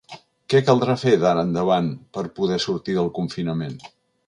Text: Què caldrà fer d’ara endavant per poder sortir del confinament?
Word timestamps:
Què 0.53 0.61
caldrà 0.69 0.95
fer 1.01 1.13
d’ara 1.25 1.43
endavant 1.49 1.91
per 2.17 2.25
poder 2.41 2.59
sortir 2.67 2.99
del 3.03 3.13
confinament? 3.21 3.79